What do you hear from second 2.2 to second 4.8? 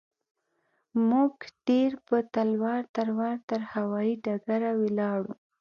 تلوار تلوار تر هوايي ډګره